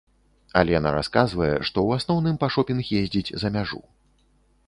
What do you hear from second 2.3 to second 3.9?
па шопінг ездзіць за мяжу.